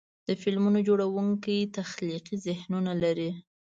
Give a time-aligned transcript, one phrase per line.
[0.27, 3.31] د فلمونو جوړونکي تخلیقي ذهنونه لري.